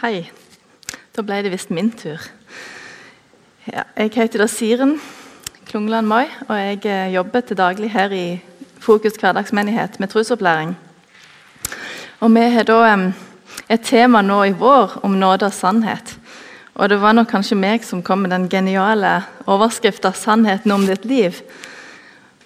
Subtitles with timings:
[0.00, 0.24] Hei.
[1.14, 2.18] Da ble det visst min tur.
[3.70, 4.96] Ja, jeg heter da Siren
[5.68, 8.40] Klungland Moi, og jeg eh, jobber til daglig her i
[8.82, 10.72] Fokus hverdagsmenighet med trosopplæring.
[12.20, 13.12] Og Vi har da
[13.70, 16.18] et tema nå i vår om nåde og sannhet.
[16.74, 21.04] Og Det var nok kanskje meg som kom med den geniale overskrifta 'Sannheten om ditt
[21.04, 21.42] liv'.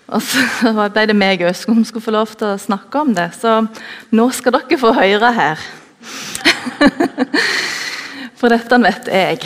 [0.09, 3.31] Og så ble det meg òg som skulle få lov til å snakke om det.
[3.41, 3.67] Så
[4.11, 5.59] nå skal dere få høre her.
[8.39, 9.43] For dette vet jeg.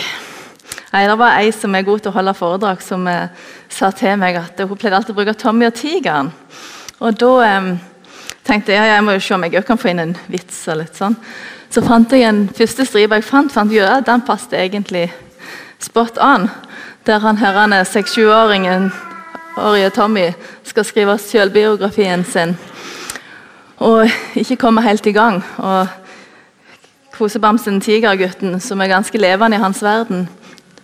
[0.92, 3.30] Nei, Det var ei som er god til å holde foredrag, som eh,
[3.72, 6.28] sa til meg at hun pleide alltid å bruke Tommy og tigeren.
[7.00, 7.70] Og da eh,
[8.44, 10.66] tenkte jeg ja, jeg må jo se om jeg kan få inn en vits.
[10.68, 11.16] og litt sånn.
[11.72, 15.06] Så fant jeg en første stripe jeg fant, fant ja, den passet egentlig
[15.80, 16.50] spot on.
[17.06, 18.90] Der han hørende seks-sjuåringen
[19.56, 20.26] årige Tommy
[20.68, 22.54] skal skrive selvbiografien sin.
[23.82, 25.40] Og ikke komme helt i gang.
[25.58, 25.88] Og
[27.22, 30.24] kosebamsen Tigergutten, som er ganske levende i hans verden,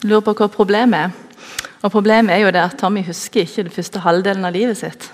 [0.07, 1.15] lurer på hva problemet er.
[1.83, 5.09] Og Problemet er jo det at Tommy husker ikke den første halvdelen av livet sitt.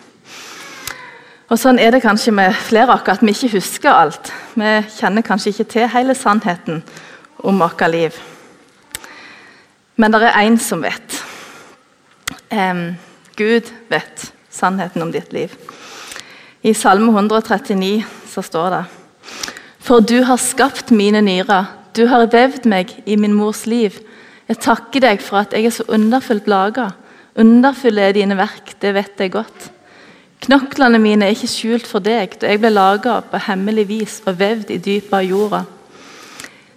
[1.49, 4.33] Og Sånn er det kanskje med flere av oss, at vi ikke husker alt.
[4.57, 6.83] Vi kjenner kanskje ikke til hele sannheten
[7.39, 8.19] om vårt liv.
[9.97, 11.23] Men det er én som vet.
[12.53, 12.99] Um,
[13.37, 15.57] Gud vet sannheten om ditt liv.
[16.63, 18.85] I Salme 139 så står det
[19.85, 23.99] For du har skapt mine nyrer, du har vevd meg i min mors liv.
[24.49, 26.89] Jeg takker deg for at jeg er så underfullt laga.
[27.37, 29.69] Underfulle er dine verk, det vet jeg godt.
[30.45, 34.39] Knoklene mine er ikke skjult for deg, da jeg ble laga på hemmelig vis og
[34.41, 35.61] vevd i dypet av jorda.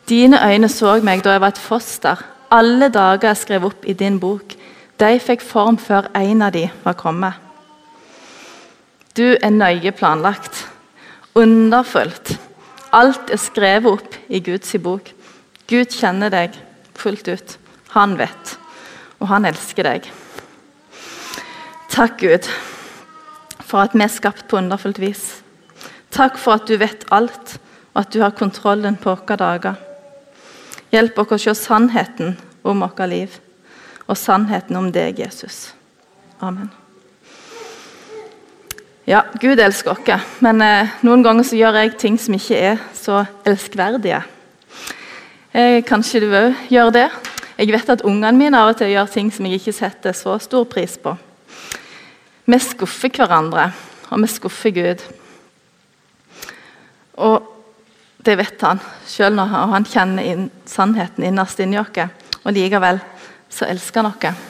[0.08, 2.22] Dine øyne så meg da jeg var et foster.
[2.52, 4.56] Alle dager er skrevet opp i din bok.
[5.00, 7.36] De fikk form før en av de var kommet.
[9.18, 10.64] Du er nøye planlagt,
[11.36, 12.37] underfullt.
[12.96, 15.12] Alt er skrevet opp i Guds bok.
[15.68, 16.56] Gud kjenner deg
[16.98, 17.58] fullt ut.
[17.96, 18.54] Han vet,
[19.20, 20.08] og han elsker deg.
[21.92, 22.48] Takk, Gud,
[23.60, 25.42] for at vi er skapt på underfullt vis.
[26.14, 27.58] Takk for at du vet alt,
[27.94, 29.80] og at du har kontrollen på våre dager.
[30.94, 33.40] Hjelp oss å se sannheten om vårt liv,
[34.08, 35.74] og sannheten om deg, Jesus.
[36.40, 36.72] Amen.
[39.08, 42.82] Ja, Gud elsker oss, men eh, noen ganger så gjør jeg ting som ikke er
[42.92, 44.18] så elskverdige.
[45.56, 47.06] Eh, kanskje du òg gjør det?
[47.56, 50.34] Jeg vet at ungene mine av og til gjør ting som jeg ikke setter så
[50.44, 51.14] stor pris på.
[52.52, 53.70] Vi skuffer hverandre,
[54.12, 55.06] og vi skuffer Gud.
[57.24, 57.48] Og
[58.28, 61.96] det vet han, selv når han kjenner inn sannheten innerst inni oss.
[62.44, 63.00] Og likevel
[63.48, 64.44] så elsker han oss.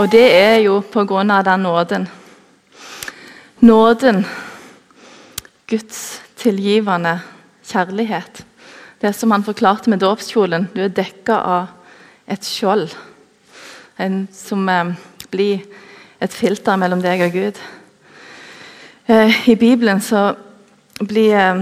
[0.00, 2.08] Og det er jo på grunn av den nåden.
[3.60, 4.24] Nåden,
[5.66, 7.18] Guds tilgivende
[7.64, 8.40] kjærlighet.
[9.00, 10.64] Det som han forklarte med dåpskjolen.
[10.72, 11.66] Du er dekka av
[12.24, 12.88] et skjold
[14.00, 14.94] en, som eh,
[15.28, 15.60] blir
[16.24, 17.60] et filter mellom deg og Gud.
[19.12, 20.30] Eh, I Bibelen så
[20.96, 21.60] blir eh,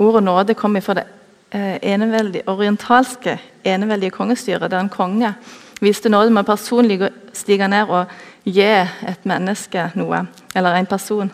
[0.00, 1.04] ordet nåde kommet fra det
[1.52, 3.36] eh, eneveldige, orientalske
[3.68, 5.34] eneveldige kongestyret, der en konge
[5.80, 8.12] viste nåde med personlig å stige ned og
[8.44, 11.30] gi et menneske noe, eller en person,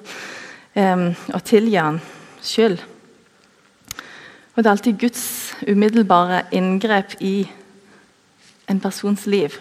[0.77, 2.01] um, og tilgi han
[2.43, 2.79] skyld.
[4.55, 7.51] Og Det er alltid Guds umiddelbare inngrep i
[8.69, 9.57] en persons liv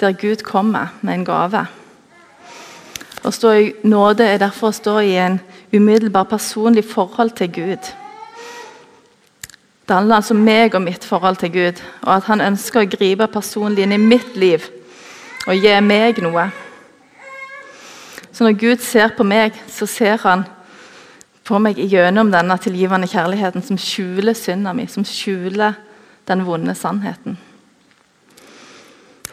[0.00, 1.66] der Gud kommer med en gave.
[3.24, 5.38] Å stå i nåde er derfor å stå i en
[5.72, 7.88] umiddelbar personlig forhold til Gud.
[9.86, 12.90] Det handler altså om meg og mitt forhold til Gud, og at han ønsker å
[12.90, 14.64] gripe personlig inn i mitt liv
[15.46, 16.48] og gi meg noe.
[18.34, 20.42] Så når Gud ser på meg, så ser han
[21.46, 25.78] på meg gjennom denne tilgivende kjærligheten som skjuler synda mi, som skjuler
[26.26, 27.38] den vonde sannheten.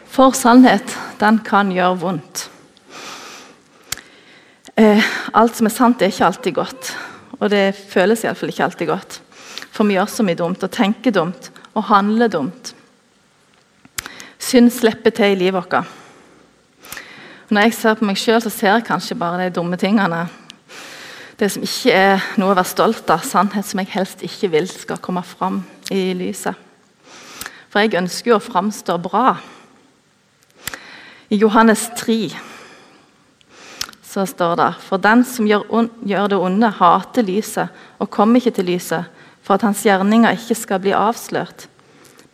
[0.06, 2.46] For sannhet, den kan gjøre vondt.
[4.78, 5.02] Eh,
[5.34, 6.94] alt som er sant, er ikke alltid godt.
[7.40, 9.20] Og det føles iallfall ikke alltid godt.
[9.74, 12.74] For vi gjør så mye dumt, og tenker dumt, og handler dumt.
[14.38, 15.88] Synd slipper til i livet vårt.
[17.50, 20.24] Når jeg ser på meg sjøl, ser jeg kanskje bare de dumme tingene.
[21.38, 24.68] Det som ikke er noe å være stolt av, sannhet som jeg helst ikke vil
[24.70, 26.54] skal komme fram i lyset.
[27.72, 29.34] For jeg ønsker jo å framstå bra.
[31.34, 32.18] I Johannes 3
[34.06, 38.54] så står det For den som gjør, gjør, det onde, hater lyset og kommer ikke
[38.60, 39.10] til lyset,
[39.44, 41.68] for at hans gjerninger ikke skal bli avslørt.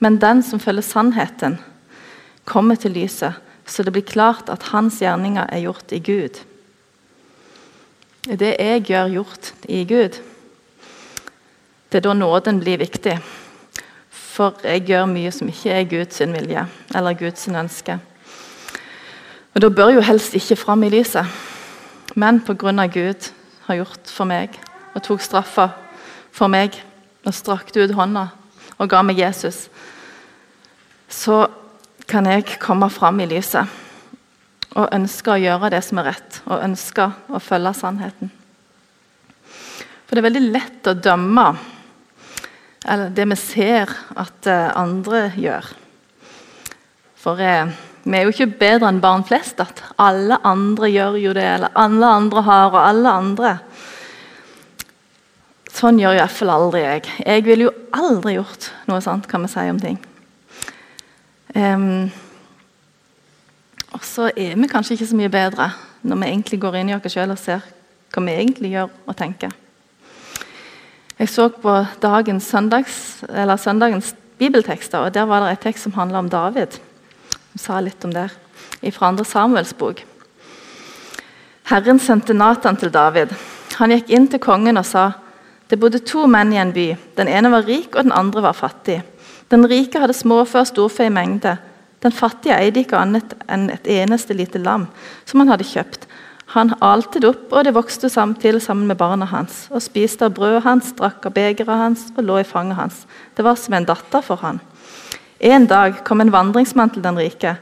[0.00, 1.58] Men den som følger sannheten,
[2.44, 3.34] kommer til lyset,
[3.66, 6.40] så det blir klart at hans gjerninger er gjort i Gud.
[8.26, 10.18] Det jeg gjør, gjort i Gud.
[11.90, 13.16] Det er da nåden blir viktig.
[14.10, 17.98] For jeg gjør mye som ikke er Guds vilje eller Guds ønske.
[19.54, 21.26] Og Da bør jo helst ikke fram i lyset.
[22.14, 22.86] Men pga.
[22.86, 23.30] Gud
[23.66, 24.58] har gjort for meg
[24.94, 25.68] og tok straffa
[26.32, 26.74] for meg
[27.26, 28.28] og strakte ut hånda
[28.81, 29.67] og ga meg Jesus,
[31.11, 31.44] så
[32.11, 33.78] kan jeg komme fram i lyset
[34.70, 38.31] og ønske å gjøre det som er rett, og ønske å følge sannheten.
[40.06, 41.46] For det er veldig lett å dømme
[42.88, 45.66] eller det vi ser at eh, andre gjør.
[47.20, 47.69] For eh,
[48.06, 49.61] vi er jo ikke bedre enn barn flest.
[49.61, 53.52] At alle andre gjør jo det, eller alle andre har, og alle andre.
[55.80, 57.06] Sånn gjør iallfall aldri jeg.
[57.24, 59.96] Jeg ville jo aldri gjort noe sånt, kan vi si om ting.
[61.56, 62.10] Um,
[63.96, 65.70] og så er vi kanskje ikke så mye bedre
[66.04, 67.64] når vi egentlig går inn i oss sjøl og ser
[68.12, 69.54] hva vi egentlig gjør og tenker.
[71.16, 71.72] Jeg så på
[72.02, 72.98] dagens søndags,
[73.64, 76.76] søndagens bibeltekster, og der var det et tekst som handla om David.
[77.54, 78.28] Hun sa litt om det
[78.92, 80.04] fra andre Samuels bok.
[81.72, 83.32] Herren sendte Natan til David.
[83.80, 85.08] Han gikk inn til kongen og sa
[85.70, 86.93] det bodde to menn i en by.
[87.17, 89.00] Den ene var rik, og den andre var fattig.
[89.50, 91.56] Den rike hadde småfe og storfe i mengde.
[92.02, 94.88] Den fattige eide ikke annet enn et eneste lite lam
[95.28, 96.06] som han hadde kjøpt.
[96.55, 99.69] Han alte det opp, og det vokste samtidig sammen med barna hans.
[99.70, 103.05] Og spiste av brødet hans, drakk av begeret hans og lå i fanget hans.
[103.37, 104.58] Det var som en datter for han.
[105.38, 107.55] En dag kom en vandringsmann til den rike.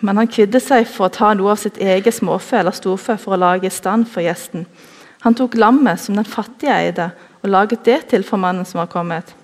[0.00, 3.36] Men han kvidde seg for å ta noe av sitt eget småfe eller storfe for
[3.36, 4.66] å lage i stand for gjesten.
[5.24, 7.10] Han tok lammet som den fattige eide,
[7.42, 9.34] og laget det til for mannen som var kommet.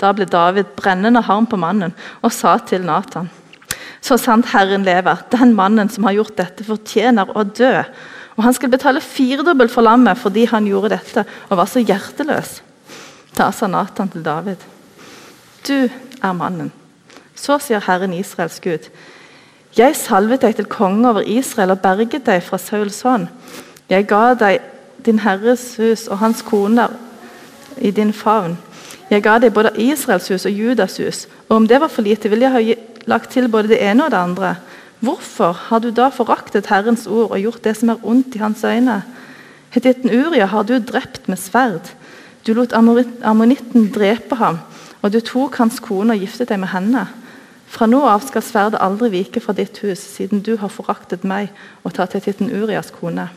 [0.00, 3.30] Da ble David brennende harm på mannen og sa til Nathan
[4.00, 7.72] så sant Herren lever, den mannen som har gjort dette, fortjener å dø.
[8.38, 12.60] Og han skal betale firedobbelt for lammet fordi han gjorde dette og var så hjerteløs.
[13.36, 14.62] Da sa Nathan til David,
[15.68, 16.72] du er mannen.
[17.36, 18.88] Så sier Herren Israels Gud,
[19.76, 23.28] jeg salvet deg til konge over Israel og berget deg fra Sauls hånd.
[23.90, 24.60] Jeg ga deg
[25.06, 26.92] din herres hus og hans koner
[27.78, 28.56] i din favn.
[29.10, 32.30] Jeg ga deg både Israels hus og Judas hus, og om det var for lite,
[32.30, 34.54] ville jeg ha lagt til både det ene og det andre.
[35.00, 38.62] Hvorfor har du da foraktet Herrens ord og gjort det som er ondt i hans
[38.64, 39.00] øyne?
[39.74, 41.90] Hetitten Uria har du drept med sverd.
[42.46, 44.60] Du lot ammonitten drepe ham,
[45.02, 47.08] og du tok hans kone og giftet deg med henne.
[47.70, 51.50] Fra nå av skal sverdet aldri vike fra ditt hus, siden du har foraktet meg
[51.82, 53.30] og tatt hetitten Urias kone.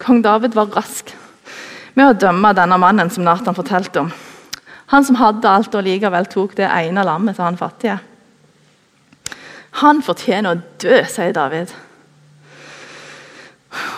[0.00, 1.12] Kong David var rask
[1.94, 4.12] med å dømme denne mannen som Nathan fortalte om.
[4.90, 7.98] Han som hadde alt og likevel tok det ene lammet til han fattige.
[9.84, 11.70] Han fortjener å dø, sier David.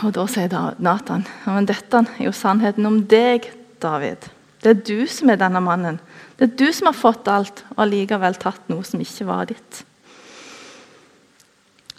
[0.05, 0.53] Og Da sier
[0.83, 3.49] Nathan men dette er jo sannheten om deg,
[3.81, 4.29] David.
[4.63, 5.97] Det er du som er denne mannen.
[6.37, 9.83] Det er du som har fått alt, og likevel tatt noe som ikke var ditt.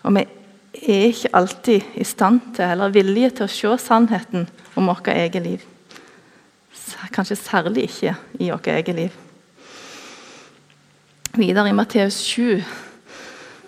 [0.03, 0.23] Og vi
[0.74, 5.44] er ikke alltid i stand til eller villige til å se sannheten om vårt eget
[5.44, 5.62] liv.
[7.14, 9.20] Kanskje særlig ikke i vårt eget liv.
[11.34, 12.64] Videre i Matteus 7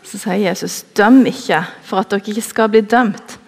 [0.06, 3.40] så sier Jesus.: Døm ikke for at dere ikke skal bli dømt.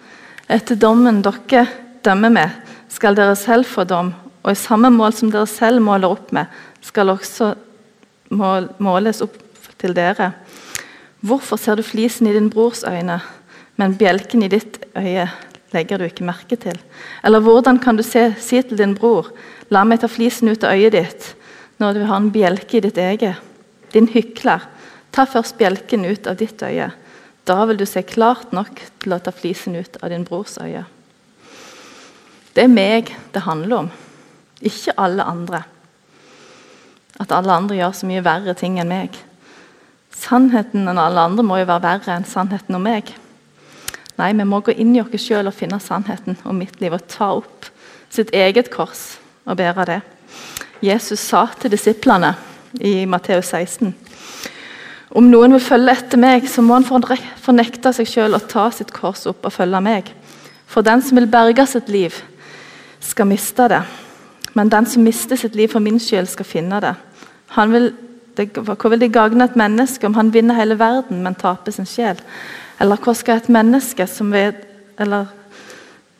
[0.48, 1.66] Etter dommen dere
[2.04, 2.50] dømmer med,
[2.88, 4.14] skal dere selv få dom.
[4.42, 6.46] Og i samme mål som dere selv måler opp med,
[6.82, 7.52] skal også
[8.30, 9.36] måles opp
[9.78, 10.32] til dere.
[11.20, 13.20] Hvorfor ser du flisen i din brors øyne,
[13.78, 15.28] men bjelken i ditt øye
[15.74, 16.78] legger du ikke merke til?
[17.24, 19.30] Eller hvordan kan du se, si til din bror
[19.70, 21.34] La meg ta flisen ut av øyet ditt
[21.78, 23.36] når du har en bjelke i ditt eget.
[23.92, 24.64] Din hykler,
[25.12, 26.88] ta først bjelken ut av ditt øye.
[27.46, 30.82] Da vil du se klart nok til å ta flisen ut av din brors øye.
[32.56, 33.92] Det er meg det handler om,
[34.58, 35.62] ikke alle andre.
[37.20, 39.14] At alle andre gjør så mye verre ting enn meg.
[40.18, 43.12] Sannheten enn alle andre må jo være verre enn sannheten om meg.
[44.18, 47.06] Nei, vi må gå inn i oss sjøl og finne sannheten om mitt liv og
[47.10, 47.68] ta opp
[48.10, 50.00] sitt eget kors og bære det.
[50.82, 52.34] Jesus sa til disiplene
[52.80, 53.94] i Matteus 16
[55.16, 56.84] om noen vil følge etter meg, så må han
[57.40, 60.10] fornekte seg selv og ta sitt kors opp og følge meg.
[60.68, 62.16] For den som vil berge sitt liv,
[63.00, 63.80] skal miste det.
[64.52, 66.92] Men den som mister sitt liv for min skyld, skal finne det.
[67.72, 67.92] Vil,
[68.36, 71.88] det Hvor vil det gagne et menneske om han vinner hele verden, men taper sin
[71.88, 72.20] sjel?
[72.78, 74.64] Eller hva skal et menneske, ved,
[74.98, 75.30] eller,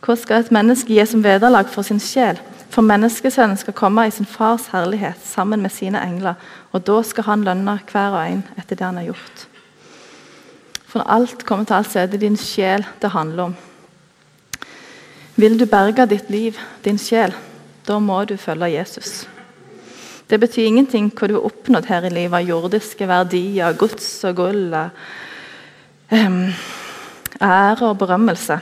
[0.02, 2.40] hva skal et menneske gi som vederlag for sin sjel?
[2.68, 6.34] For menneskesønnen skal komme i sin fars herlighet sammen med sine engler,
[6.72, 9.46] og da skal han lønne hver og en etter det han har gjort.
[10.88, 13.56] For når alt kommer til alt, så er det din sjel det handler om.
[15.38, 17.34] Vil du berge ditt liv, din sjel,
[17.86, 19.26] da må du følge Jesus.
[20.28, 24.40] Det betyr ingenting hva du har oppnådd her i livet av jordiske verdier, gods og
[24.42, 24.74] gull,
[26.10, 28.58] ære og berømmelse.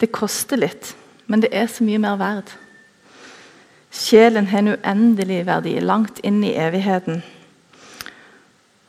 [0.00, 0.94] Det koster litt,
[1.26, 2.50] men det er så mye mer verd.
[3.94, 7.22] Sjelen har en uendelig verdi langt inn i evigheten.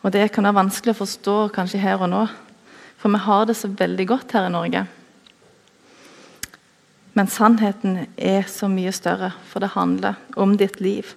[0.02, 2.26] Og Det kan være vanskelig å forstå kanskje her og nå,
[2.98, 4.86] for vi har det så veldig godt her i Norge.
[7.16, 11.14] Men sannheten er så mye større, for det handler om ditt liv.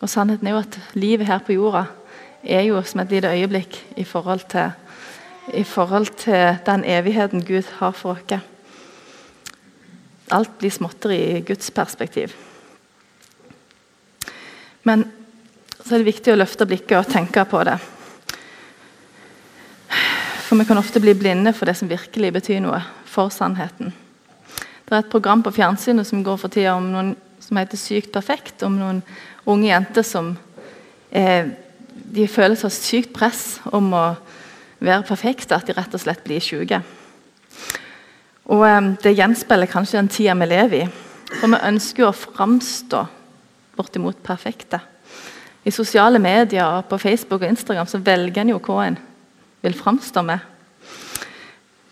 [0.00, 1.86] Og Sannheten er jo at livet her på jorda
[2.44, 4.70] er jo som et lite øyeblikk i forhold til,
[5.54, 8.40] i forhold til den evigheten Gud har for oss.
[10.30, 12.34] Alt blir småtteri i Guds perspektiv.
[14.86, 15.04] Men
[15.80, 17.78] så er det viktig å løfte blikket og tenke på det.
[20.46, 22.78] For vi kan ofte bli blinde for det som virkelig betyr noe
[23.10, 23.92] for sannheten.
[24.86, 28.12] Det er et program på fjernsynet som går for tida om noen som heter Sykt
[28.14, 28.62] perfekt.
[28.66, 29.02] Om noen
[29.50, 30.32] unge jenter som
[31.10, 31.50] eh,
[32.10, 34.04] de føler så sykt press om å
[34.80, 36.82] være perfekte at de rett og slett blir syke.
[38.50, 40.90] Og eh, Det gjenspeiler kanskje den tida vi lever i.
[41.30, 43.04] For vi ønsker jo å framstå
[43.76, 44.80] bortimot perfekte.
[45.64, 48.98] I sosiale medier, på Facebook og Instagram så velger en jo hva en
[49.60, 50.40] vil framstå med.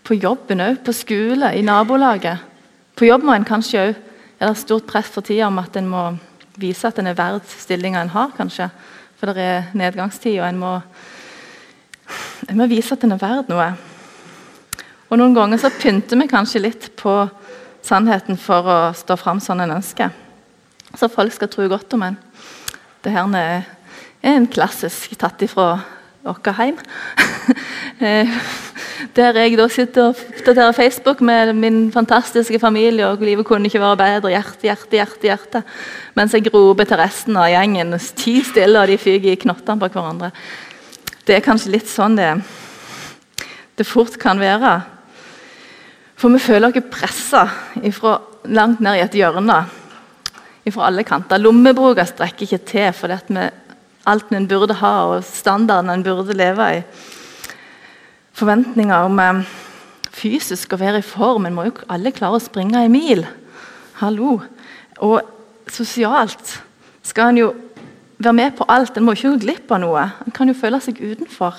[0.09, 2.41] På jobben òg, på skole, i nabolaget.
[2.97, 3.99] På jobb må en kanskje òg
[4.39, 6.03] er det stort press for tida om at en må
[6.59, 8.71] vise at en er verdt stillinga en har, kanskje.
[9.19, 10.73] For det er nedgangstid, og en må,
[12.49, 13.69] en må vise at den er verd noe.
[15.09, 17.13] Og Noen ganger så pynter vi kanskje litt på
[17.85, 20.13] sannheten for å stå fram sånn en ønsker.
[20.97, 22.17] Så folk skal tro godt om en.
[23.05, 23.69] Det her er
[24.33, 25.79] en klassisk tatt ifra
[26.25, 26.81] vårt hjem.
[27.99, 28.29] Eh,
[29.17, 33.81] der jeg da sitter og oppdaterer Facebook med min fantastiske familie, og livet kunne ikke
[33.83, 34.31] være bedre.
[34.31, 35.27] Hjerte, hjerte, hjerte.
[35.27, 35.63] hjerte.
[36.15, 37.97] Mens jeg roper til resten av gjengen.
[38.15, 40.31] Ti stille, og de fyker i knottene på hverandre.
[41.29, 42.31] Det er kanskje litt sånn det,
[43.77, 44.79] det fort kan være.
[46.17, 47.43] For vi føler oss pressa
[48.49, 49.59] langt ned i et hjørne
[50.73, 51.41] fra alle kanter.
[51.41, 56.83] Lommeboka strekker ikke til for alt en burde ha, og standarden en burde leve i
[58.41, 59.45] forventninger om eh,
[60.09, 61.45] fysisk å være i form.
[61.45, 63.27] En må jo alle klare å springe en mil.
[64.01, 64.39] Hallo.
[65.05, 65.21] Og
[65.69, 66.57] sosialt
[67.05, 67.53] skal en jo
[68.19, 68.97] være med på alt.
[68.97, 70.05] En må ikke gå glipp av noe.
[70.27, 71.59] En kan jo føle seg utenfor.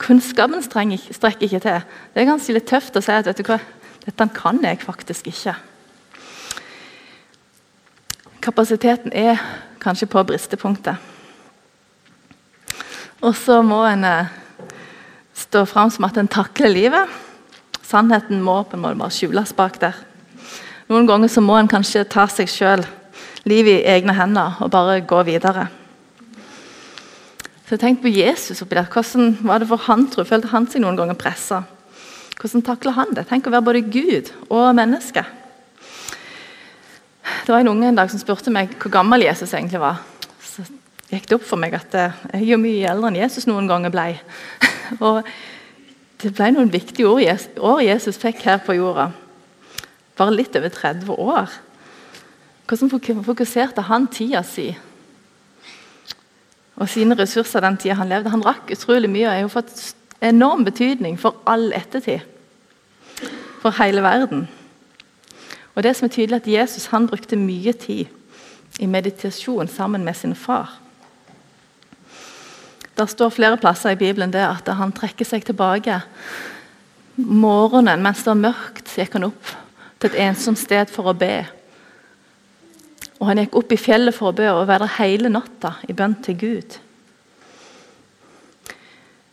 [0.00, 1.82] Kunnskapen strekker ikke til.
[2.14, 3.58] Det er ganske litt tøft å si at vet du hva,
[4.06, 5.56] dette kan jeg faktisk ikke.
[8.40, 9.36] Kapasiteten er
[9.82, 10.96] kanskje på bristepunktet.
[13.20, 14.30] Og så må en eh,
[15.36, 17.18] stå fram som at en takler livet.
[17.84, 19.98] Sannheten må på en måte bare skjules bak der.
[20.88, 22.86] Noen ganger så må en kanskje ta seg sjøl,
[23.48, 25.68] livet i egne hender, og bare gå videre.
[27.70, 28.88] Så Tenk på Jesus oppi der.
[28.90, 31.62] Hvordan var det for han, jeg, Følte han seg noen ganger pressa?
[32.40, 33.28] Hvordan takla han det?
[33.28, 35.22] Tenk å være både Gud og menneske.
[37.44, 40.00] Det var en unge en dag som spurte meg hvor gammel Jesus egentlig var.
[40.42, 40.64] Så
[41.12, 43.94] gikk det opp for meg at jeg er jo mye eldre enn Jesus noen ganger
[43.94, 44.06] ble.
[45.06, 45.22] Og
[46.20, 49.12] det ble noen viktige år Jesus fikk her på jorda.
[50.18, 51.54] Bare litt over 30 år.
[52.70, 54.68] Hvordan fokuserte han tida si?
[56.78, 58.30] Og sine ressurser den tida han levde.
[58.30, 59.82] Han rakk utrolig mye og har fått
[60.22, 62.22] enorm betydning for all ettertid.
[63.60, 64.46] For hele verden.
[65.74, 68.06] Og det som er tydelig at Jesus han brukte mye tid
[68.78, 70.78] i meditasjon sammen med sin far.
[72.96, 76.00] Der står flere plasser i Bibelen det at han trekker seg tilbake.
[77.16, 79.56] Morgenen mens det var mørkt, gikk han opp
[80.00, 81.48] til et ensomt sted for å be.
[83.20, 85.96] Og Han gikk opp i fjellet for å be og være der hele natta i
[85.96, 86.78] bønn til Gud.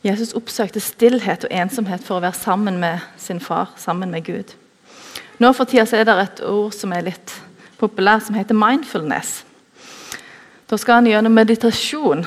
[0.05, 4.53] Jesus oppsøkte stillhet og ensomhet for å være sammen med sin far, sammen med Gud.
[5.39, 7.33] Nå for tida er det et ord som er litt
[7.77, 9.41] populært, som heter mindfulness.
[10.67, 12.25] Da skal han gjennom meditasjon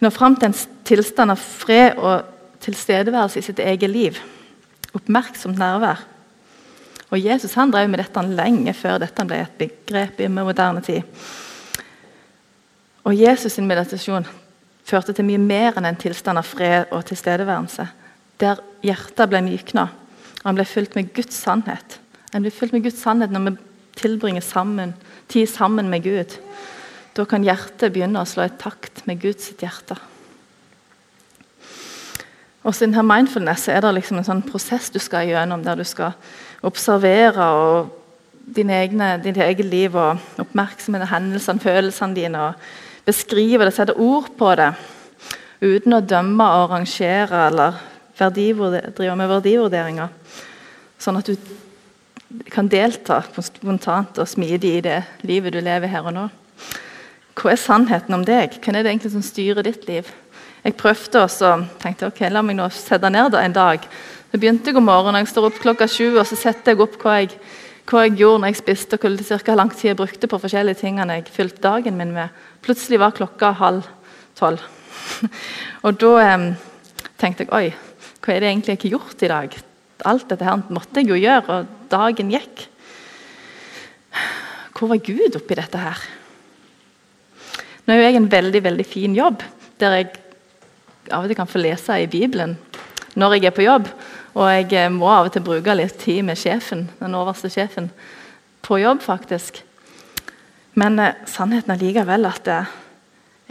[0.00, 0.54] Nå fram til en
[0.88, 2.24] tilstand av fred og
[2.64, 4.16] tilstedeværelse i sitt eget liv.
[4.96, 6.00] Oppmerksomt nærvær.
[7.10, 11.02] Og Jesus han drev med dette lenge før dette ble et begrep i moderne tid.
[13.04, 14.26] Og Jesus' sin meditasjon
[14.86, 17.86] førte til mye mer enn en tilstand av fred og tilstedeværelse.
[18.40, 19.88] Der hjertet ble mykna,
[20.44, 21.98] han ble fylt med Guds sannhet.
[22.32, 23.56] Han blir fylt med Guds sannhet når vi
[24.00, 24.94] tilbringer sammen,
[25.28, 26.36] tid sammen med Gud.
[27.16, 29.98] Da kan hjertet begynne å slå i takt med Guds hjerte.
[32.62, 35.84] Også i denne mindfulness er det liksom en sånn prosess du skal gjennom, der du
[35.88, 36.12] skal
[36.66, 37.96] observere og
[38.56, 42.40] din egne, ditt eget liv og oppmerksomheten, hendelsene, følelsene dine.
[42.50, 44.72] og Beskrive det, sette ord på det.
[45.60, 47.80] Uten å dømme og rangere eller
[48.20, 50.12] drive med verdivurderinger.
[51.00, 56.16] Sånn at du kan delta spontant og smidig i det livet du lever her og
[56.16, 56.26] nå.
[57.40, 58.58] Hva er sannheten om deg?
[58.60, 60.08] Hvem er det egentlig som styrer ditt liv?
[60.60, 63.84] Jeg prøvde og så tenkte ok, la meg nå sette ned da en dag.
[64.30, 66.98] Så begynte jeg om morgenen, jeg står opp klokka sju og så setter jeg opp
[67.00, 67.32] hva jeg,
[67.88, 71.16] hva jeg gjorde når jeg spiste, og hvor lang tid jeg brukte på forskjellige tingene
[71.18, 72.36] jeg fylte dagen min med.
[72.62, 73.88] Plutselig var klokka halv
[74.38, 74.62] tolv.
[75.86, 76.46] og da eh,
[77.18, 77.66] tenkte jeg oi,
[78.20, 79.58] hva er det egentlig jeg har gjort i dag?
[80.12, 82.66] Alt dette her måtte jeg jo gjøre, og dagen gikk.
[84.76, 86.08] Hvor var Gud oppi dette her?
[87.88, 89.42] Nå er jeg en veldig veldig fin jobb,
[89.80, 90.12] der jeg
[91.08, 92.56] av og til kan få lese i Bibelen
[93.18, 93.88] når jeg er på jobb.
[94.38, 97.90] Og jeg eh, må av og til bruke litt tid med sjefen, den overste sjefen
[98.62, 99.62] på jobb, faktisk.
[100.78, 102.70] Men eh, sannheten er likevel at eh,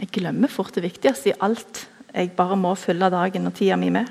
[0.00, 3.90] jeg glemmer fort det viktigste i alt jeg bare må fylle dagen og tida mi
[3.94, 4.08] med.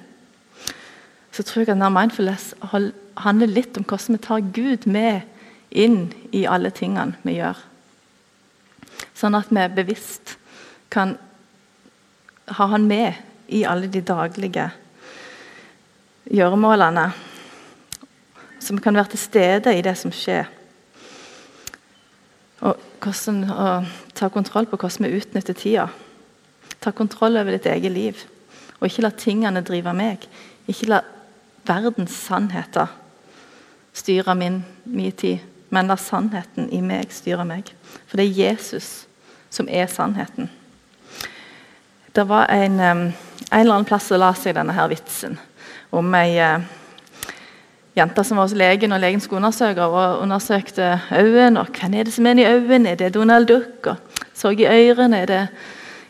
[1.36, 5.25] Så tror jeg at denne mindfulness handler litt om hvordan vi tar Gud med
[5.69, 7.58] inn i alle tingene vi gjør.
[9.17, 10.38] Sånn at vi bevisst
[10.93, 11.17] kan
[12.55, 13.17] ha han med
[13.49, 14.69] i alle de daglige
[16.29, 17.07] gjøremålene.
[18.69, 20.49] Vi kan være til stede i det som skjer.
[22.59, 23.67] Og, hvordan, å
[24.13, 25.87] ta kontroll på hvordan vi utnytter tida.
[26.79, 28.25] Ta kontroll over ditt eget liv.
[28.79, 30.27] Og ikke la tingene drive meg.
[30.69, 31.01] Ikke la
[31.67, 32.91] verdens sannheter
[33.93, 35.39] styre min, min tid,
[35.69, 37.71] men la sannheten i meg styre meg.
[38.07, 39.07] For det er Jesus
[39.53, 40.49] som er sannheten.
[42.15, 42.79] Det var en,
[43.49, 45.37] en eller annen plass leste seg denne her vitsen
[45.95, 46.61] om ei eh,
[47.97, 51.63] jente som var hos legen, og legen skulle undersøke og undersøkte øynene.
[51.63, 52.91] og Hvem er det som er i øynene?
[52.91, 53.87] Er det Donald Duck?
[53.87, 53.97] Og
[54.33, 55.23] så i ørene.
[55.23, 55.47] Er det,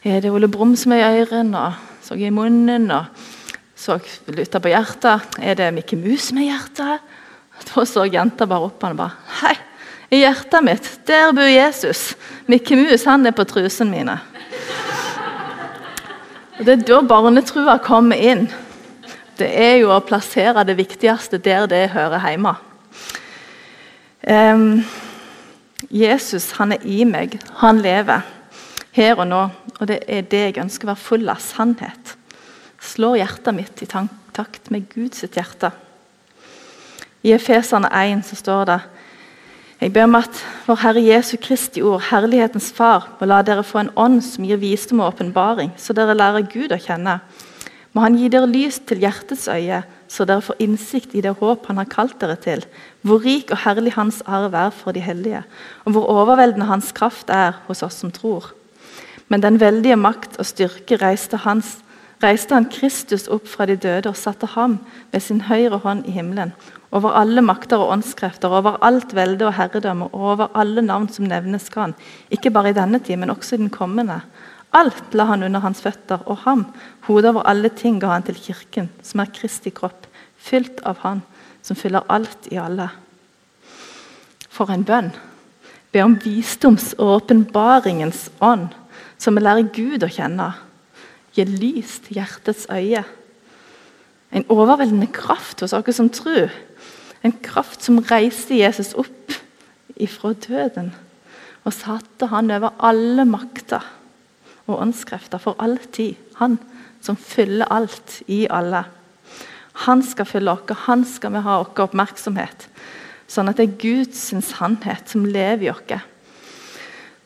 [0.04, 1.58] er det Ole Brumm som er i ørene?
[1.58, 1.74] Og
[2.04, 2.92] så i munnen.
[2.92, 3.06] og
[3.76, 5.40] så lytta på hjertet.
[5.40, 7.08] Er det Mikke Mus som er i hjertet?
[7.70, 9.56] Da så jenta bare opp og bare Hei,
[10.16, 12.16] i hjertet mitt, der bor Jesus.
[12.48, 14.20] Mikke Mus han er på trusene mine.
[16.60, 18.50] Og Det er da barnetrua kommer inn.
[19.40, 22.52] Det er jo å plassere det viktigste der det hører hjemme.
[24.28, 24.82] Um,
[25.88, 27.38] Jesus han er i meg.
[27.62, 28.28] Han lever
[28.92, 29.40] her og nå.
[29.80, 32.16] Og det er det jeg ønsker å være full av sannhet.
[32.84, 35.72] Slår hjertet mitt i takt med Guds hjerte.
[37.24, 38.82] I Efesene 1 så står det
[39.80, 43.80] jeg ber om at vår Herre Jesu Kristi ord, Herlighetens Far, må la dere få
[43.80, 47.22] en ånd som gir visdom og åpenbaring, så dere lærer Gud å kjenne.
[47.96, 51.66] Må Han gi dere lys til hjertets øye, så dere får innsikt i det håp
[51.70, 52.66] Han har kalt dere til,
[53.02, 55.46] hvor rik og herlig Hans arv er for de hellige,
[55.86, 58.52] og hvor overveldende Hans kraft er hos oss som tror.
[59.30, 61.78] Men den veldige makt og styrke reiste, hans,
[62.24, 64.80] reiste han Kristus opp fra de døde og satte ham
[65.12, 66.54] ved sin høyre hånd i himmelen
[66.96, 71.28] over alle makter og åndskrefter, over alt velde og herredømme, og over alle navn som
[71.30, 71.94] nevnes kan,
[72.34, 74.22] ikke bare i denne tid, men også i den kommende.
[74.74, 76.66] Alt la han under hans føtter, og ham,
[77.06, 81.22] hodet over alle ting, ga han til kirken, som er Kristi kropp, fylt av Han
[81.62, 82.90] som fyller alt i alle.
[84.50, 85.12] For en bønn!
[85.92, 88.70] Be om visdoms- og åpenbaringens ånd,
[89.18, 90.52] som vi lærer Gud å kjenne.
[91.40, 93.06] Gi lys til hjertets øye.
[94.36, 96.52] En overveldende kraft hos oss som tror
[97.24, 99.36] en kraft som reiste Jesus opp
[100.00, 100.92] ifra døden
[101.64, 103.84] og satte han over alle makter
[104.68, 106.20] og åndskrefter for all tid.
[106.40, 106.60] Han
[107.02, 108.84] som fyller alt i alle.
[109.88, 112.68] Han skal fylle oss, han skal vi ha vår oppmerksomhet.
[113.30, 116.08] Sånn at det er Guds sannhet som lever i oss.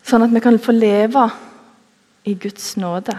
[0.05, 1.29] Sånn at vi kan få leve
[2.29, 3.15] i Guds nåde.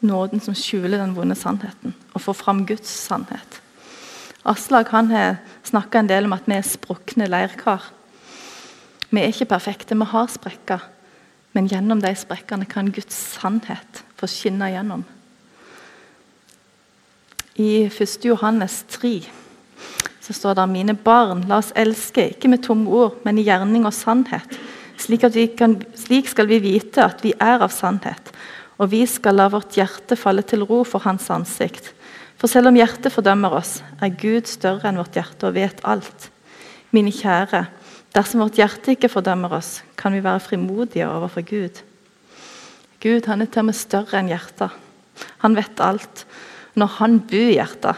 [0.00, 3.60] Nåden som skjuler den vonde sannheten, og få fram Guds sannhet.
[4.46, 7.82] Aslak han har snakka en del om at vi er sprukne leirkar.
[9.10, 10.84] Vi er ikke perfekte, vi har sprekker.
[11.56, 15.04] Men gjennom de sprekkene kan Guds sannhet få skinne gjennom.
[17.56, 18.24] I 1.
[18.28, 19.22] Johannes 3
[20.20, 23.86] så står det mine barn, la oss elske, ikke med tomme ord, men i gjerning
[23.86, 24.56] og sannhet.
[24.98, 25.22] Slik,
[25.56, 28.32] kan, slik skal vi vite at vi er av sannhet,
[28.76, 31.92] og vi skal la vårt hjerte falle til ro for Hans ansikt.
[32.36, 36.28] For selv om hjertet fordømmer oss, er Gud større enn vårt hjerte og vet alt.
[36.92, 37.64] Mine kjære,
[38.12, 41.80] dersom vårt hjerte ikke fordømmer oss, kan vi være frimodige overfor Gud.
[43.00, 44.76] Gud han er til og med større enn hjertet.
[45.40, 46.26] Han vet alt.
[46.76, 47.96] Når han bor i hjertet,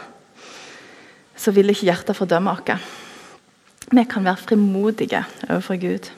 [1.39, 2.95] så vil ikke hjertet fordømme oss.
[3.91, 6.11] Vi kan være frimodige overfor Gud.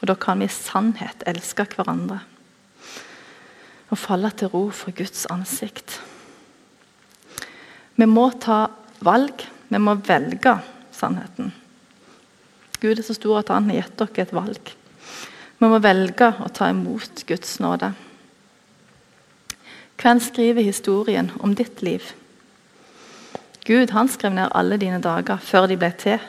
[0.00, 2.22] Og Da kan vi i sannhet elske hverandre
[3.90, 5.98] og falle til ro for Guds ansikt.
[7.98, 8.66] Vi må ta
[9.04, 9.46] valg.
[9.70, 10.56] Vi må velge
[10.94, 11.52] sannheten.
[12.80, 14.70] Gud er så stor at han har gitt dere et valg.
[15.60, 17.92] Vi må velge å ta imot Guds nåde.
[20.00, 22.06] Hvem skriver historien om ditt liv?
[23.68, 26.22] Gud han skrev ned alle dine dager før de ble til.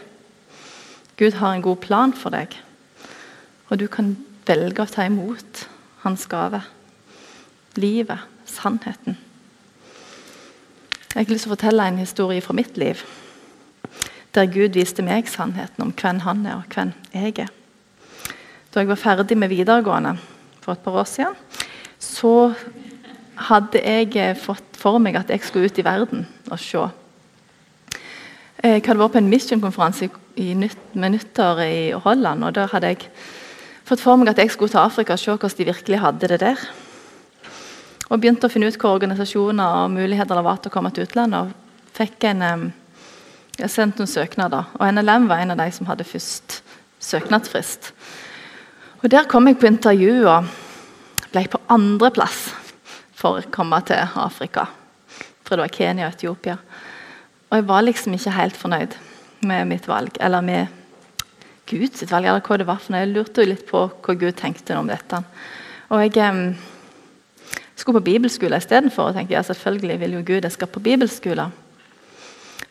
[1.15, 2.51] Gud har en god plan for deg,
[3.69, 4.11] og du kan
[4.47, 5.63] velge å ta imot
[6.03, 6.59] hans gave.
[7.75, 9.17] Livet, sannheten.
[11.15, 12.99] Jeg har lyst til å fortelle en historie fra mitt liv.
[14.35, 17.51] Der Gud viste meg sannheten om hvem han er, og hvem jeg er.
[18.71, 20.15] Da jeg var ferdig med videregående
[20.63, 21.35] for et par år siden,
[21.99, 22.53] så
[23.49, 26.85] hadde jeg fått for meg at jeg skulle ut i verden og se.
[28.61, 32.43] Jeg hadde vært på en Mission-konferanse med nyttår i Holland.
[32.43, 33.09] og Da hadde jeg
[33.83, 36.39] fått for meg at jeg skulle til Afrika og se hvordan de virkelig hadde det
[36.39, 36.71] der.
[38.11, 41.07] Og begynte å finne ut hva organisasjoner og muligheter det var til å komme til
[41.07, 41.47] utlandet.
[41.47, 42.73] og fikk en,
[43.57, 46.61] Jeg sendte noen søknader, og NLM var en av de som hadde først
[46.99, 47.91] søknadsfrist.
[49.03, 50.45] Og Der kom jeg på intervju og
[51.31, 52.53] ble på andreplass
[53.13, 54.67] for å komme til Afrika.
[55.43, 56.57] For det var Kenya og Etiopia.
[57.49, 58.95] Og jeg var liksom ikke helt fornøyd
[59.41, 60.67] med mitt valg, eller med
[61.67, 62.77] Guds valg, eller hva det var.
[62.77, 62.99] for noe.
[62.99, 65.23] Jeg lurte litt på hva Gud tenkte om dette.
[65.89, 66.55] Og jeg
[67.81, 69.09] skulle på bibelskole istedenfor.
[69.09, 71.49] Og tenkte ja, selvfølgelig vil jo Gud jeg skal på bibelskole.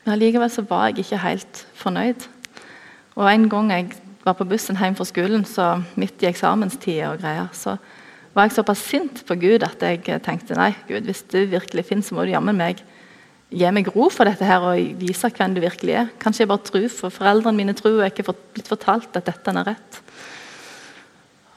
[0.04, 2.28] Men allikevel så var jeg ikke helt fornøyd.
[3.16, 3.90] Og En gang jeg
[4.24, 7.76] var på bussen hjem fra skolen, så midt i eksamenstida og greier, så
[8.34, 12.06] var jeg såpass sint på Gud at jeg tenkte nei, Gud, hvis du virkelig finnes,
[12.06, 12.82] så må du jammen meg
[13.50, 16.12] gi meg ro for dette her og vise hvem du virkelig er.
[16.22, 19.56] Kanskje jeg bare tror, for foreldrene mine tror jeg ikke har blitt fortalt at dette
[19.56, 20.00] er rett.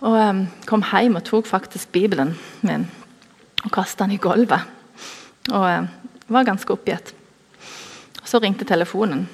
[0.04, 2.34] Og um, kom hjem og tok faktisk Bibelen
[2.66, 2.90] min
[3.64, 4.64] og kasta den i gulvet.
[5.52, 5.92] Og eh,
[6.28, 7.14] var ganske oppgitt.
[8.24, 9.26] Så ringte telefonen.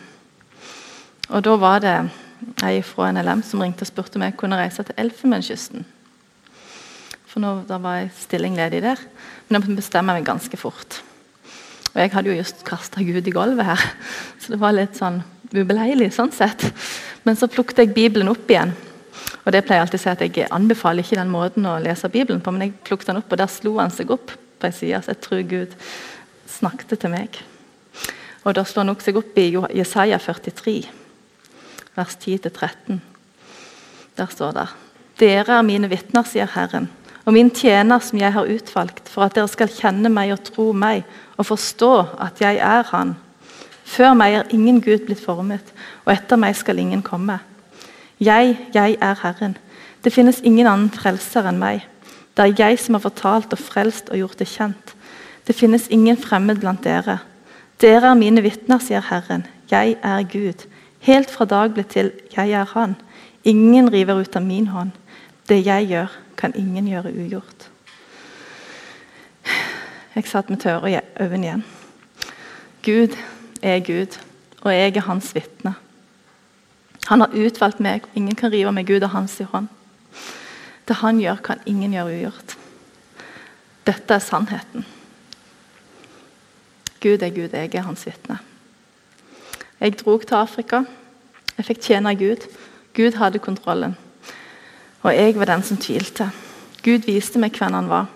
[1.29, 1.97] Og da var det
[2.65, 5.85] ei fra NLM som ringte og spurte om jeg kunne reise til Elfenbenskysten.
[7.29, 9.01] For nå da var jeg stilling ledig der.
[9.49, 11.01] Men jeg bestemmer meg ganske fort.
[11.93, 13.81] Og jeg hadde jo just kasta Gud i gulvet her,
[14.41, 16.67] så det var litt sånn ubeleilig sånn sett.
[17.25, 18.75] Men så plukket jeg Bibelen opp igjen.
[19.49, 22.05] Og det pleier jeg alltid å si at Jeg anbefaler ikke den måten å lese
[22.13, 24.75] Bibelen på, men jeg plukket den opp, og der slo han seg opp på ei
[24.77, 24.99] side.
[25.07, 25.73] Jeg tror Gud
[26.45, 27.39] snakket til meg.
[28.45, 29.47] Og Da slår han også seg opp i
[29.79, 30.75] Jesaja 43,
[31.97, 33.01] vers 10-13.
[34.21, 34.67] Der står det
[35.17, 36.85] Dere er mine vitner, sier Herren,
[37.25, 40.69] og min tjener som jeg har utvalgt, for at dere skal kjenne meg og tro
[40.77, 41.09] meg
[41.41, 43.17] og forstå at jeg er Han.
[43.83, 45.73] Før meg er ingen Gud blitt formet,
[46.05, 47.41] og etter meg skal ingen komme.
[48.19, 49.57] Jeg, jeg er Herren.
[50.03, 51.85] Det finnes ingen annen frelser enn meg.
[52.35, 54.93] Det er jeg som har fortalt og frelst og gjort det kjent.
[55.47, 57.19] Det finnes ingen fremmed blant dere.
[57.79, 59.45] Dere er mine vitner, sier Herren.
[59.71, 60.67] Jeg er Gud.
[60.99, 62.95] Helt fra dag ble til, jeg er Han.
[63.43, 64.91] Ingen river ut av min hånd.
[65.47, 67.69] Det jeg gjør, kan ingen gjøre ugjort.
[70.15, 71.63] Jeg satt med tørre øyne igjen.
[72.83, 73.15] Gud
[73.61, 74.19] er Gud,
[74.61, 75.75] og jeg er hans vitne.
[77.09, 79.65] Han har utvalgt meg, ingen kan rive meg Gud av hans hånd.
[80.85, 82.53] Det han gjør, kan ingen gjøre ugjort.
[83.89, 84.85] Dette er sannheten.
[87.01, 88.37] Gud er Gud, jeg er hans vitne.
[89.79, 90.83] Jeg dro til Afrika.
[91.57, 92.45] Jeg fikk tjene Gud.
[92.93, 93.97] Gud hadde kontrollen.
[95.01, 96.29] Og jeg var den som tvilte.
[96.85, 98.09] Gud viste meg hvem han var.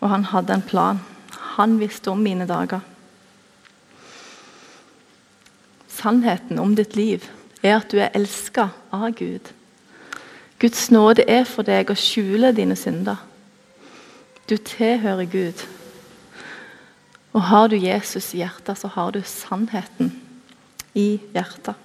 [0.00, 1.02] Og han hadde en plan.
[1.58, 2.80] Han visste om mine dager.
[5.92, 7.26] Sannheten om ditt liv
[7.68, 9.52] er at du er elska av Gud.
[10.58, 13.20] Guds nåde er for deg å skjule dine synder.
[14.48, 15.60] Du tilhører Gud.
[17.36, 20.10] Og har du Jesus i hjertet, så har du sannheten
[20.98, 21.76] i hjertet.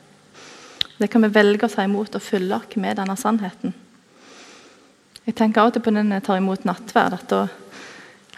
[0.97, 3.73] Det kan vi velge å ta imot og fylle oss med denne sannheten.
[5.23, 7.43] Jeg tenker av og til på når jeg tar imot nattverd, at da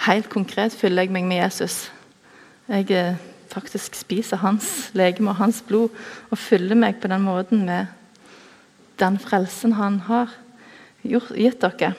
[0.06, 1.88] Helt konkret fyller jeg meg med Jesus.
[2.68, 3.22] Jeg eh,
[3.56, 5.94] faktisk spiser hans legeme og hans blod
[6.30, 7.88] og fyller meg på den måten med
[9.00, 10.32] den frelsen han har
[11.06, 11.94] gitt dere.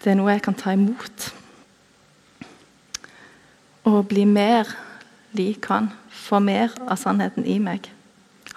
[0.00, 1.30] Det er noe jeg kan ta imot.
[3.88, 4.68] Og bli mer
[5.36, 7.90] lik han, få mer av sannheten i meg.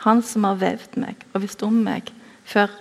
[0.04, 2.12] Han som har vevd meg og visst om meg
[2.47, 2.71] før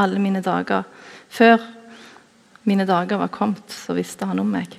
[0.00, 0.86] alle mine dager.
[1.30, 1.62] Før
[2.64, 4.78] mine dager var kommet, så visste han om meg.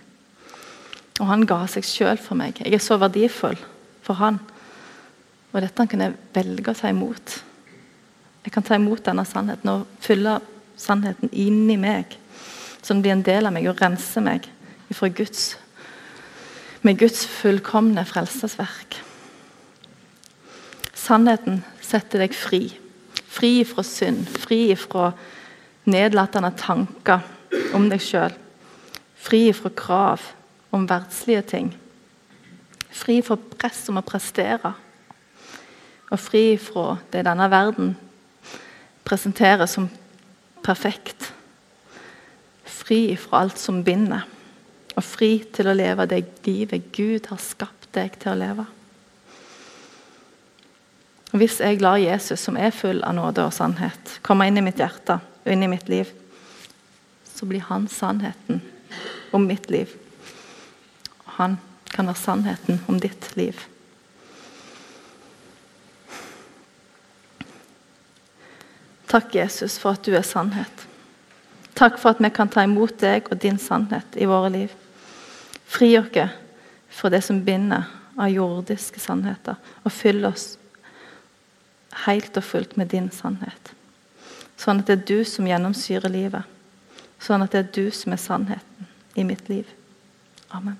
[1.21, 2.59] Og han ga seg sjøl for meg.
[2.59, 3.57] Jeg er så verdifull
[4.03, 4.39] for han.
[5.53, 7.37] Og dette kan jeg velge å ta imot.
[8.45, 10.37] Jeg kan ta imot denne sannheten og fylle
[10.77, 12.17] sannheten inni meg,
[12.81, 14.49] så den blir en del av meg og renser meg
[14.93, 15.55] fra Guds
[16.85, 18.99] med Guds fullkomne frelsesverk.
[20.93, 22.67] Sannheten setter deg fri.
[23.25, 25.07] Fri fra synd, fri fra
[25.89, 27.25] nedlatende tanker
[27.73, 28.35] om deg sjøl.
[29.17, 30.27] Fri fra krav
[30.73, 31.69] om verdslige ting.
[32.95, 34.73] Fri fra press om å prestere.
[36.13, 37.95] Og fri fra det denne verden
[39.05, 39.89] presenterer som
[40.65, 41.31] perfekt.
[42.65, 44.25] Fri fra alt som binder,
[44.95, 48.65] og fri til å leve det livet Gud har skapt deg til å leve.
[51.35, 54.79] Hvis jeg lar Jesus, som er full av nåde og sannhet, komme inn i mitt
[54.79, 56.07] hjerte og inn i mitt liv,
[57.35, 58.61] så blir han sannheten
[59.35, 59.91] om mitt liv.
[61.37, 61.57] Han
[61.91, 63.59] kan være sannheten om ditt liv.
[69.07, 70.87] Takk, Jesus, for at du er sannhet.
[71.75, 74.73] Takk for at vi kan ta imot deg og din sannhet i våre liv.
[75.67, 76.35] Fri oss
[76.95, 80.55] fra det som binder av jordiske sannheter, og fyll oss
[82.05, 83.73] helt og fullt med din sannhet.
[84.55, 86.43] Sånn at det er du som gjennomsyrer livet.
[87.19, 89.67] Sånn at det er du som er sannheten i mitt liv.
[90.55, 90.79] Amen.